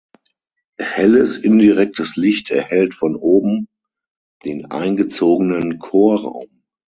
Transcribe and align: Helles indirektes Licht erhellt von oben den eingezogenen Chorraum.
Helles 0.79 1.37
indirektes 1.37 2.15
Licht 2.15 2.49
erhellt 2.49 2.95
von 2.95 3.15
oben 3.15 3.67
den 4.45 4.65
eingezogenen 4.71 5.77
Chorraum. 5.77 6.63